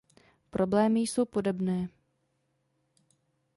Problémy 0.49 0.99
jsou 0.99 1.25
podobné. 1.25 1.89